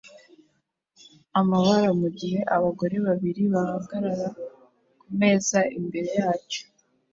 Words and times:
amabara 1.39 1.89
mugihe 2.01 2.39
abagore 2.55 2.95
babiri 3.07 3.43
bahagarara 3.53 4.27
kumeza 5.01 5.59
imbere 5.77 6.09
yacyo. 6.19 6.61